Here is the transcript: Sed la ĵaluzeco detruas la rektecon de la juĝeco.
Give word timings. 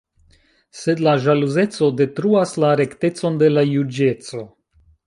Sed 0.79 1.03
la 1.07 1.13
ĵaluzeco 1.25 1.91
detruas 2.01 2.55
la 2.65 2.73
rektecon 2.83 3.39
de 3.45 3.53
la 3.57 3.71
juĝeco. 3.71 4.47